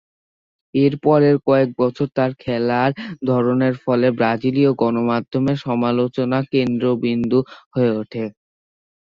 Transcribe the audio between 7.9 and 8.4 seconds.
ওঠেন।